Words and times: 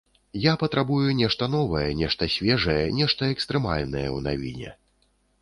Я 0.43 0.53
патрабую 0.61 1.09
нешта 1.19 1.47
новае, 1.55 1.83
нешта 1.99 2.29
свежае, 2.37 2.79
нешта 3.01 3.31
экстрэмальнае 3.35 4.05
ў 4.17 4.19
навіне. 4.31 4.75